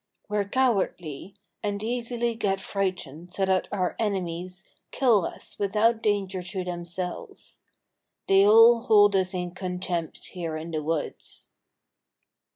We're 0.27 0.49
cowardly, 0.49 1.35
and 1.61 1.83
easily 1.83 2.33
get 2.33 2.59
frightened 2.59 3.35
so 3.35 3.45
that 3.45 3.67
our 3.71 3.95
enemies 3.99 4.65
kill 4.89 5.27
us 5.27 5.59
without 5.59 6.01
danger 6.01 6.41
to 6.41 6.63
themselves. 6.63 7.59
They 8.27 8.43
all 8.43 8.81
hold 8.81 9.15
us 9.15 9.35
in 9.35 9.51
contempt 9.51 10.25
here 10.33 10.57
in 10.57 10.71
the 10.71 10.81
woods." 10.81 11.51